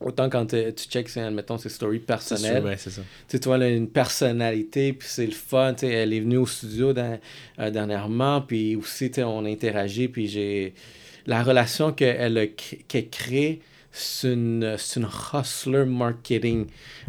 [0.00, 2.56] Autant quand tu checks, admettons, ses stories C'est personnelles.
[2.62, 3.02] sûr, ouais, c'est ça.
[3.28, 5.74] Tu vois, elle a une personnalité, puis c'est le fun.
[5.82, 7.18] elle est venue au studio dans-
[7.58, 10.72] euh, dernièrement, puis aussi, on a interagi, puis j'ai...
[11.26, 13.60] La relation qu'elle a cré- qu'elle crée,
[13.92, 16.66] c'est une, une hustler marketing.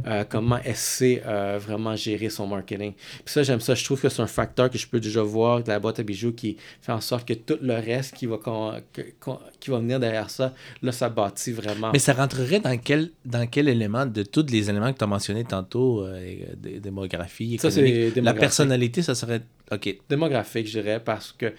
[0.08, 2.94] euh, comment elle sait euh, vraiment gérer son marketing.
[2.94, 3.76] Puis ça, j'aime ça.
[3.76, 6.04] Je trouve que c'est un facteur que je peux déjà voir de la boîte à
[6.04, 8.38] bijoux qui fait en sorte que tout le reste qui va,
[8.94, 9.02] que-
[9.60, 11.92] qui va venir derrière ça, là, ça bâtit vraiment.
[11.94, 15.08] Mais ça rentrerait dans quel, dans quel élément de tous les éléments que tu as
[15.08, 18.40] mentionnés tantôt, euh, et, euh, démographie, Ça, c'est économique, la démographique.
[18.40, 19.42] personnalité, ça serait...
[19.72, 21.54] OK, démographique, je dirais, parce que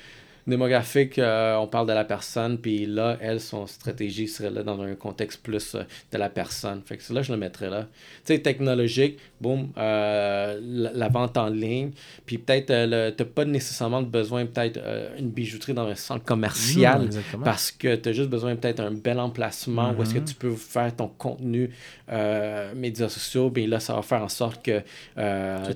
[0.46, 4.80] démographique, euh, on parle de la personne, puis là, elle, son stratégie serait là dans
[4.82, 6.82] un contexte plus euh, de la personne.
[6.84, 7.82] Fait que c'est là je le mettrais là.
[8.24, 11.90] Tu sais, technologique, boum, euh, la, la vente en ligne,
[12.26, 14.80] puis peut-être, le- t'as pas nécessairement besoin, peut-être,
[15.18, 17.08] une bijouterie dans un centre commercial.
[17.44, 20.24] Parce que tu as juste besoin peut-être un bel emplacement où est-ce que Mhm.
[20.24, 21.70] tu peux faire ton contenu
[22.74, 23.50] médias sociaux.
[23.50, 24.80] Bien là, ça va faire en sorte que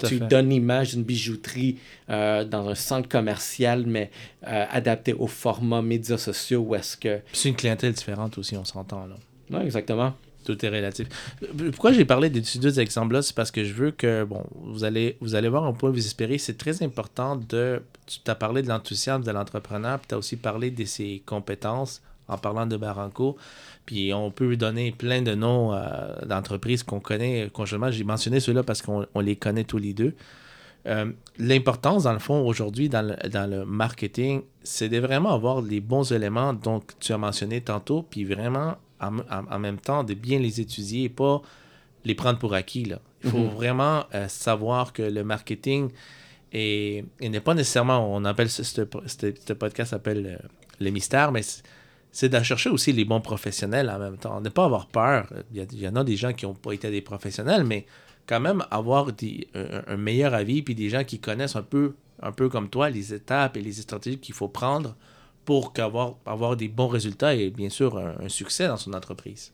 [0.06, 0.26] tu fait.
[0.28, 4.10] donnes l'image d'une bijouterie dans un centre commercial, mais
[4.56, 7.20] euh, adapté au format médias sociaux où est-ce que...
[7.32, 9.16] C'est une clientèle différente aussi, on s'entend, là.
[9.50, 10.14] Oui, exactement.
[10.44, 11.08] Tout est relatif.
[11.72, 14.84] Pourquoi j'ai parlé de ces deux exemples-là, c'est parce que je veux que, bon, vous
[14.84, 16.38] allez, vous allez voir un point vous espérer.
[16.38, 17.82] C'est très important de.
[18.06, 22.00] Tu as parlé de l'enthousiasme de l'entrepreneur, puis tu as aussi parlé de ses compétences
[22.28, 23.36] en parlant de Barranco.
[23.86, 25.80] Puis on peut lui donner plein de noms euh,
[26.24, 27.90] d'entreprises qu'on connaît conjointement.
[27.90, 30.14] J'ai mentionné ceux-là parce qu'on on les connaît tous les deux.
[30.86, 35.60] Euh, L'importance, dans le fond, aujourd'hui, dans le, dans le marketing, c'est de vraiment avoir
[35.60, 40.02] les bons éléments dont tu as mentionné tantôt, puis vraiment, en, en- en même temps,
[40.04, 41.42] de bien les étudier et pas
[42.04, 42.84] les prendre pour acquis.
[42.84, 43.00] Là.
[43.24, 43.48] Il faut Mhm.
[43.48, 45.90] vraiment euh, savoir que le marketing
[46.52, 50.48] est, et n'est pas nécessairement, on appelle ce, ce, ce- ce podcast s'appelle euh,
[50.80, 51.62] le mystère, mais c'est-
[52.12, 54.40] c'est de chercher aussi les bons professionnels en même temps.
[54.40, 55.26] Ne pas avoir peur.
[55.52, 57.64] Il y, a- il y en a des gens qui n'ont pas été des professionnels,
[57.64, 57.84] mais
[58.26, 61.94] quand même avoir des- un, un meilleur avis, puis des gens qui connaissent un peu,
[62.22, 64.96] un peu comme toi les étapes et les stratégies qu'il faut prendre
[65.44, 69.52] pour qu'avoir, avoir des bons résultats et bien sûr un, un succès dans son entreprise.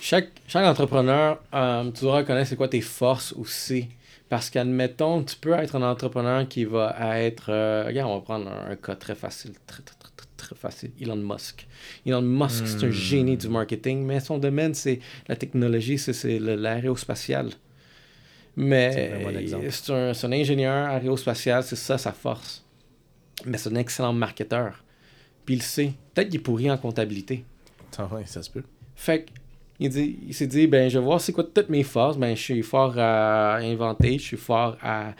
[0.00, 3.88] Chaque, chaque entrepreneur, euh, tu dois reconnaître c'est quoi tes forces aussi.
[4.28, 7.50] Parce qu'admettons, tu peux être un entrepreneur qui va être.
[7.50, 9.94] euh, regarde, on va prendre un, un cas très facile, très, très,
[10.36, 10.90] très, facile.
[11.00, 11.66] Elon Musk.
[12.06, 12.90] Elon Musk, c'est un Hmm.
[12.90, 17.50] génie du marketing, mais son domaine, c'est la technologie, c'est, c'est le- l'aérospatial.
[17.50, 17.56] C'est
[18.41, 22.64] un Mais c'est un, ingénieur aérospatial, c'est ça sa force.
[23.46, 24.84] Mais c'est un excellent marketeur.
[25.44, 25.92] Puis il le sait.
[26.14, 27.44] Peut-être qu'il est pourri en comptabilité.
[27.98, 28.62] Ouais, ça se peut.
[28.94, 29.30] Fait que,
[29.80, 32.16] il, dit, il s'est dit, ben, je vais voir c'est quoi toutes mes forces.
[32.16, 35.14] Ben, je suis fort à inventer, je suis fort à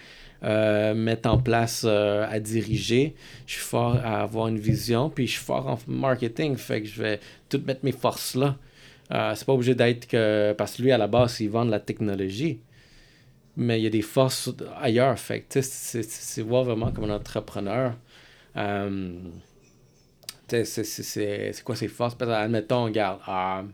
[0.45, 3.15] euh, mettre en place, euh, à diriger,
[3.47, 6.57] je suis fort à avoir une vision, puis je suis fort en marketing.
[6.57, 8.57] Fait que je vais tout mettre mes forces là.
[9.13, 10.55] Euh, c'est pas obligé d'être que.
[10.57, 12.61] Parce que lui, à la base, il vend de la technologie.
[13.57, 15.19] Mais il y a des forces ailleurs.
[15.19, 17.95] Fait c'est- voir vraiment comme un entrepreneur.
[18.57, 19.13] Euh,
[20.49, 22.15] c'est- quoi ses forces?
[22.15, 23.21] Peut-être, admettons, regarde.
[23.27, 23.65] ah,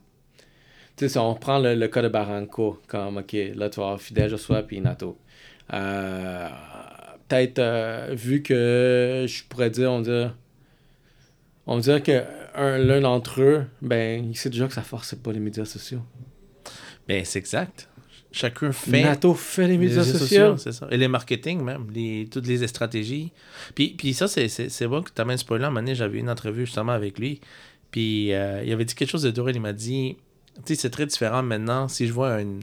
[0.96, 4.30] si on prend le, le cas de Barranco, comme, OK, là, tu vas avoir Fidel
[4.30, 5.16] Joshua puis Nato.
[5.72, 6.48] Euh,
[7.28, 10.30] Peut-être, euh, vu que je pourrais dire, on dirait,
[11.66, 15.32] on dirait que un- l'un d'entre eux, ben, il sait déjà que sa force, pas
[15.32, 16.00] les médias sociaux.
[17.06, 17.87] Ben, c'est exact.
[18.30, 19.02] Chacun fait.
[19.02, 20.56] Nato fait les médias sociaux.
[20.58, 20.86] c'est ça.
[20.90, 21.86] Et les marketing, même.
[21.94, 23.32] Les, toutes les stratégies.
[23.74, 25.68] Puis, puis ça, c'est, c'est, c'est bon que tu amènes ce point-là.
[25.68, 27.40] Un moment donné, j'avais une entrevue justement avec lui.
[27.90, 29.52] Puis euh, il avait dit quelque chose de drôle.
[29.54, 30.16] Il m'a dit
[30.66, 31.88] Tu sais, c'est très différent maintenant.
[31.88, 32.60] Si je vois une,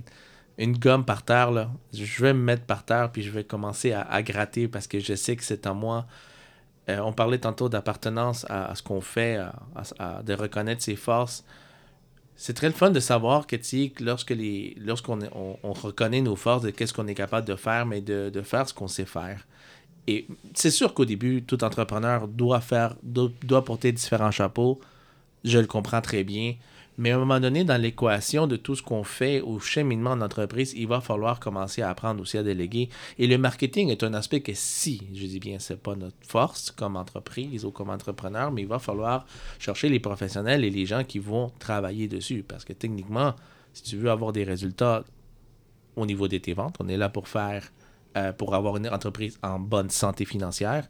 [0.59, 3.11] une gomme par terre, là, je vais me mettre par terre.
[3.11, 6.05] Puis je vais commencer à, à gratter parce que je sais que c'est en moi.
[6.89, 9.37] Euh, on parlait tantôt d'appartenance à, à ce qu'on fait,
[9.97, 11.43] à- de reconnaître ses forces.
[12.37, 13.55] C'est très le fun de savoir que,
[14.03, 18.01] lorsque les, lorsqu'on on reconnaît nos forces, de qu'est-ce qu'on est capable de faire, mais
[18.01, 19.45] de, de faire ce qu'on sait faire.
[20.07, 24.79] Et c'est sûr qu'au début, tout entrepreneur doit faire, doit, doit porter différents chapeaux.
[25.43, 26.55] Je le comprends très bien.
[26.97, 30.73] Mais à un moment donné, dans l'équation de tout ce qu'on fait au cheminement d'entreprise,
[30.77, 32.89] il va falloir commencer à apprendre aussi à déléguer.
[33.19, 36.71] Et le marketing est un aspect que si, je dis bien, c'est pas notre force
[36.71, 39.25] comme entreprise ou comme entrepreneur, mais il va falloir
[39.59, 42.45] chercher les professionnels et les gens qui vont travailler dessus.
[42.47, 43.35] Parce que techniquement,
[43.73, 45.03] si tu veux avoir des résultats
[45.97, 47.73] au niveau de tes ventes, on est là pour faire,
[48.15, 50.87] euh, pour avoir une entreprise en bonne santé financière.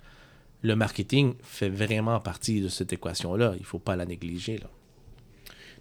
[0.62, 3.54] Le marketing fait vraiment partie de cette équation-là.
[3.56, 4.60] Il ne faut pas la négliger.
[4.60, 4.68] Là.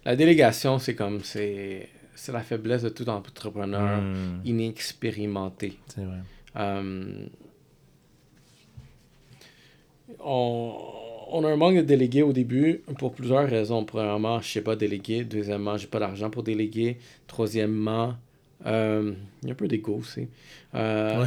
[0.05, 5.77] La délégation, c'est comme, c'est c'est la faiblesse de tout entrepreneur Hmm, inexpérimenté.
[5.87, 6.19] c'est vrai.
[6.57, 7.25] Euh,
[10.19, 10.73] on,
[11.31, 13.83] on a un manque de délégués au début pour plusieurs raisons.
[13.83, 15.23] Premièrement, je sais pas déléguer.
[15.25, 16.97] Deuxièmement, j'ai pas d'argent pour déléguer.
[17.27, 18.15] Troisièmement,
[18.65, 20.27] euh, il y a un peu d'ego aussi.
[20.75, 21.25] Euh,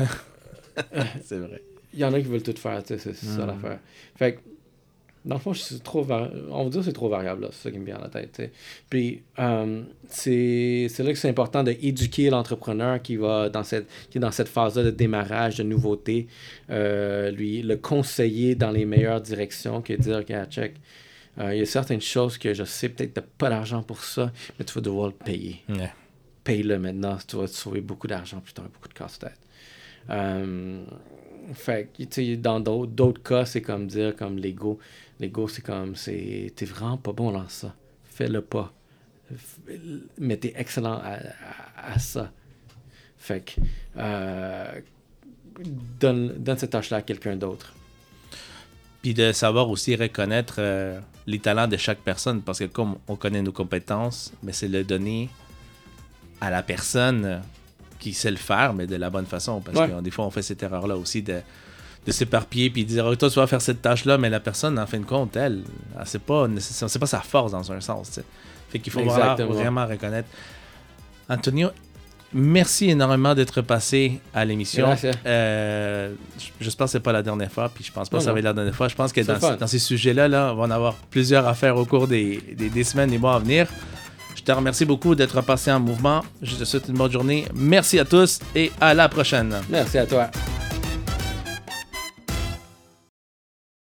[1.22, 1.62] c'est vrai.
[1.94, 3.46] Il y en a qui veulent tout faire, c'est ça Mm.
[3.46, 3.80] l'affaire.
[4.14, 4.40] Fait que,
[5.24, 7.64] dans le fond, c'est trop vari- on va dire que c'est trop variable, là, c'est
[7.64, 8.50] ça qui me vient à la tête.
[8.88, 14.18] Puis, euh, c'est c'est là que c'est important d'éduquer l'entrepreneur qui, va dans cette, qui
[14.18, 16.28] est dans cette phase-là de démarrage, de nouveauté,
[16.70, 20.74] euh, lui, le conseiller dans les meilleures directions, que dire, regarde, check,
[21.38, 24.02] euh, il y a certaines choses que je sais, peut-être que tu pas d'argent pour
[24.02, 25.92] ça, mais tu vas devoir le payer Ouais.
[26.44, 29.38] paye-le maintenant, tu vas te sauver beaucoup d'argent plus tard, beaucoup de casse-tête.
[31.54, 34.78] Fait que, tu sais, dans d'autres d'autres cas, c'est comme dire, comme l'ego.
[35.20, 37.74] L'ego, c'est comme, c'est, t'es vraiment pas bon dans ça.
[38.04, 38.72] Fais-le pas.
[40.18, 41.14] Mais t'es excellent à,
[41.76, 42.30] à- à ça.
[43.18, 43.60] Fait que,
[43.96, 44.80] euh,
[46.00, 47.72] donne, donne cette tâche-là à quelqu'un d'autre.
[49.02, 53.16] Puis de savoir aussi reconnaître euh, les talents de chaque personne, parce que comme on
[53.16, 55.28] connaît nos compétences, mais c'est le donner
[56.40, 57.42] à la personne
[57.98, 59.60] qui sait le faire, mais de la bonne façon.
[59.60, 59.88] Parce Ouais.
[59.88, 61.40] que des fois, on fait cette erreur-là aussi de,
[62.06, 64.78] de s'éparpiller puis de dire, oh, toi, tu vas faire cette tâche-là, mais la personne,
[64.78, 65.62] en fin de compte, elle,
[65.98, 68.08] elle c'est pas, c'est pas sa force dans un sens.
[68.08, 68.24] tu sais.
[68.70, 70.28] Fait qu'il faut vraiment, reconnaître.
[71.28, 71.70] Antonio,
[72.32, 74.94] merci énormément d'être passé à l'émission.
[75.26, 76.12] Euh,
[76.60, 78.44] J'espère que c'est pas la dernière fois, puis je pense pas que ça va être
[78.44, 78.88] la dernière fois.
[78.88, 81.84] Je pense que dans, ces sujets-là, là, on va en avoir plusieurs à faire au
[81.84, 83.66] cours des, des, des semaines, des mois à venir.
[84.36, 86.24] Je te remercie beaucoup d'être passé en mouvement.
[86.40, 87.44] Je te souhaite une bonne journée.
[87.54, 89.56] Merci à tous et à la prochaine.
[89.68, 90.30] Merci à toi.